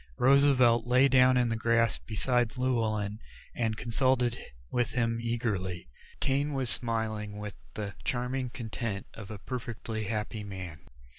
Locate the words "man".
10.43-10.79